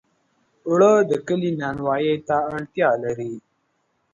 اوړه 0.67 0.91
د 1.09 1.11
کلي 1.27 1.51
نانوایۍ 1.59 2.15
ته 2.27 2.37
اړتیا 2.53 2.89
لري 3.03 3.31